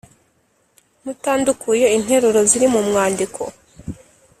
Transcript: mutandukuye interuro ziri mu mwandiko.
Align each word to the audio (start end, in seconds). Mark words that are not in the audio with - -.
mutandukuye 1.03 1.85
interuro 1.97 2.39
ziri 2.49 2.67
mu 2.73 2.81
mwandiko. 2.87 3.41